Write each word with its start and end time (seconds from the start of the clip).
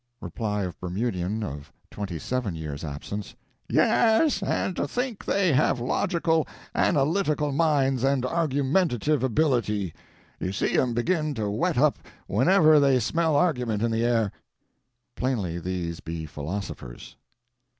Reply 0.19 0.63
of 0.63 0.79
Bermudian 0.79 1.43
of 1.43 1.71
twenty 1.91 2.17
seven 2.17 2.55
years' 2.55 2.83
absence: 2.83 3.35
"Yes; 3.69 4.41
and 4.41 4.75
to 4.75 4.87
think 4.87 5.23
they 5.23 5.53
have 5.53 5.79
logical, 5.79 6.47
analytical 6.73 7.51
minds 7.51 8.03
and 8.03 8.25
argumentative 8.25 9.21
ability. 9.21 9.93
You 10.39 10.53
see 10.53 10.75
'em 10.75 10.95
begin 10.95 11.35
to 11.35 11.51
whet 11.51 11.77
up 11.77 11.99
whenever 12.25 12.79
they 12.79 12.99
smell 12.99 13.35
argument 13.35 13.83
in 13.83 13.91
the 13.91 14.03
air." 14.03 14.31
Plainly 15.15 15.59
these 15.59 15.99
be 15.99 16.25
philosophers. 16.25 17.15